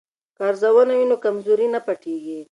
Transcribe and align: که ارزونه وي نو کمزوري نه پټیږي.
که 0.35 0.41
ارزونه 0.49 0.93
وي 0.97 1.05
نو 1.11 1.17
کمزوري 1.25 1.67
نه 1.73 1.79
پټیږي. 1.85 2.39